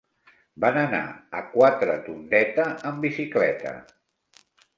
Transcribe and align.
Va 0.63 0.69
anar 0.85 1.01
a 1.39 1.43
Quatretondeta 1.51 2.67
amb 2.93 3.07
bicicleta. 3.09 3.77